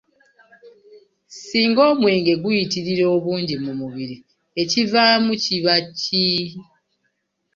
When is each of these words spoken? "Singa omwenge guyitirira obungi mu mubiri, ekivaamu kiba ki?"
"Singa 1.45 1.81
omwenge 1.91 2.33
guyitirira 2.43 3.05
obungi 3.15 3.55
mu 3.63 3.73
mubiri, 3.79 4.15
ekivaamu 4.61 5.31
kiba 5.43 5.75
ki?" 5.99 6.27